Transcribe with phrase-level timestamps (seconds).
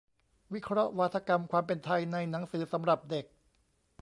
[0.53, 3.25] วิเคราะห์วาทกรรม "ความเป็นไทย" ในหนังสือสำหรับเด็ก